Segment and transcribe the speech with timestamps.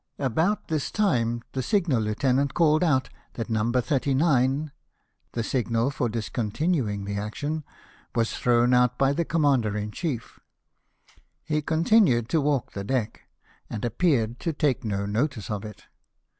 [0.17, 3.69] About this time the signal lieutenant called out that No.
[3.71, 4.71] 39
[5.33, 7.63] (the signal for discontinuing the action)
[8.15, 10.39] was thrown out by the commander in chief
[11.43, 13.21] He continued to walk the deck,
[13.69, 15.83] and appeared to take no notice of it.